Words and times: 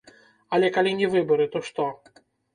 Але 0.57 0.71
калі 0.77 0.95
не 1.03 1.11
выбары, 1.17 1.45
то 1.53 1.63
што? 1.69 1.89